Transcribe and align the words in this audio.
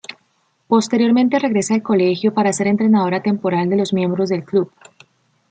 Posteriormente 0.67 1.37
regresa 1.37 1.75
al 1.75 1.83
colegio 1.83 2.33
para 2.33 2.51
ser 2.53 2.65
entrenadora 2.65 3.21
temporal 3.21 3.69
de 3.69 3.77
los 3.77 3.93
miembros 3.93 4.29
del 4.29 4.43
club. 4.43 4.71